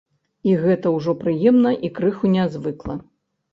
[0.49, 3.01] І гэта ўжо прыемна і крыху нязвыкла.